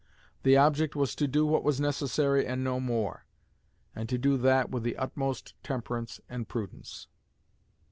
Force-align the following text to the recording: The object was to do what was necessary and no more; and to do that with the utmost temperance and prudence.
The 0.41 0.57
object 0.57 0.95
was 0.95 1.13
to 1.13 1.27
do 1.27 1.45
what 1.45 1.63
was 1.63 1.79
necessary 1.79 2.47
and 2.47 2.63
no 2.63 2.79
more; 2.79 3.27
and 3.95 4.09
to 4.09 4.17
do 4.17 4.35
that 4.37 4.71
with 4.71 4.81
the 4.81 4.97
utmost 4.97 5.53
temperance 5.63 6.19
and 6.27 6.47
prudence. 6.49 7.05